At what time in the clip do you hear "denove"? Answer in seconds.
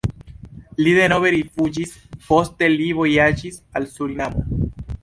0.99-1.33